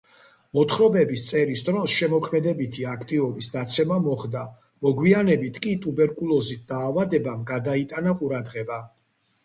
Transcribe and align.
მოთხრობების 0.59 1.25
წერის 1.31 1.61
დროს 1.67 1.97
შემოქმედებითი 1.97 2.87
აქტივობის 2.95 3.51
დაცემა 3.57 3.99
მოხდა, 4.07 4.47
მოგვიანებით 4.89 5.63
კი 5.67 5.77
ტუბერკულოზით 5.87 6.69
დაავადებამ 6.77 7.49
გადაიტანა 7.57 8.21
ყურადღება. 8.23 8.87